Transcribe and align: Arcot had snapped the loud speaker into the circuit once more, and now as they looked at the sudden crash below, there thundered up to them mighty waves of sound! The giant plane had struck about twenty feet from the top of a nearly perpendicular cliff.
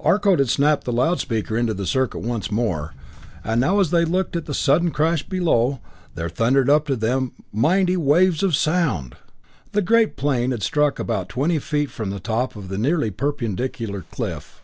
Arcot 0.00 0.38
had 0.38 0.48
snapped 0.48 0.84
the 0.84 0.92
loud 0.94 1.20
speaker 1.20 1.58
into 1.58 1.74
the 1.74 1.84
circuit 1.84 2.20
once 2.20 2.50
more, 2.50 2.94
and 3.44 3.60
now 3.60 3.80
as 3.80 3.90
they 3.90 4.06
looked 4.06 4.34
at 4.34 4.46
the 4.46 4.54
sudden 4.54 4.90
crash 4.90 5.22
below, 5.28 5.78
there 6.14 6.30
thundered 6.30 6.70
up 6.70 6.86
to 6.86 6.96
them 6.96 7.32
mighty 7.52 7.94
waves 7.94 8.42
of 8.42 8.56
sound! 8.56 9.14
The 9.72 9.82
giant 9.82 10.16
plane 10.16 10.52
had 10.52 10.62
struck 10.62 10.98
about 10.98 11.28
twenty 11.28 11.58
feet 11.58 11.90
from 11.90 12.08
the 12.08 12.18
top 12.18 12.56
of 12.56 12.72
a 12.72 12.78
nearly 12.78 13.10
perpendicular 13.10 14.06
cliff. 14.10 14.62